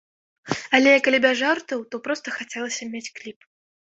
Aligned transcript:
Але 0.77 0.93
калі 1.07 1.19
без 1.25 1.35
жартаў, 1.41 1.83
то 1.95 2.01
проста 2.07 2.27
хацелася 2.39 2.89
мець 2.95 3.05
кліп. 3.21 3.39